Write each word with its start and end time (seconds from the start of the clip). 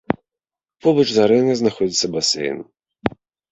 Побач 0.85 1.05
з 1.13 1.17
арэнай 1.27 1.55
знаходзіцца 1.61 2.11
басейн. 2.19 2.61